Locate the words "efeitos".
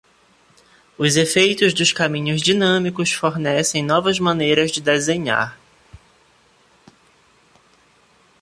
1.15-1.75